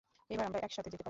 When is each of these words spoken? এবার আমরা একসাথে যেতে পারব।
এবার 0.29 0.45
আমরা 0.45 0.59
একসাথে 0.59 0.89
যেতে 0.91 0.91
পারব। 0.93 0.99